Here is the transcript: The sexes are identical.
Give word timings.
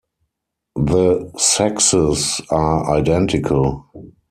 The 0.77 1.31
sexes 1.37 2.41
are 2.49 2.91
identical. 2.97 3.85